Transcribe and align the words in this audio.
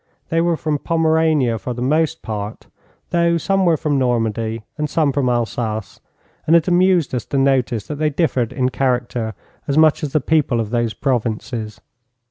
They 0.29 0.41
were 0.41 0.57
from 0.57 0.79
Pomerania 0.79 1.59
for 1.59 1.75
the 1.75 1.81
most 1.83 2.23
part, 2.23 2.65
though 3.11 3.37
some 3.37 3.67
were 3.67 3.77
from 3.77 3.99
Normandy 3.99 4.63
and 4.75 4.89
some 4.89 5.11
from 5.11 5.29
Alsace, 5.29 5.99
and 6.47 6.55
it 6.55 6.67
amused 6.67 7.13
us 7.13 7.23
to 7.25 7.37
notice 7.37 7.85
that 7.85 7.97
they 7.99 8.09
differed 8.09 8.51
in 8.51 8.69
character 8.69 9.35
as 9.67 9.77
much 9.77 10.01
as 10.01 10.11
the 10.11 10.19
people 10.19 10.59
of 10.59 10.71
those 10.71 10.95
provinces. 10.95 11.81